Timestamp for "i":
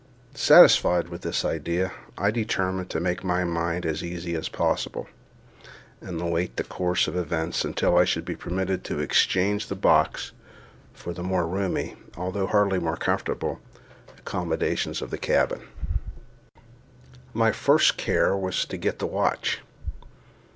2.17-2.31, 7.99-8.05